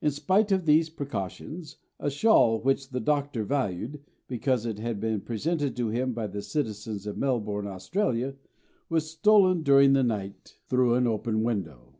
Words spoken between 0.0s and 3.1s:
In spite of these precautions a shawl which the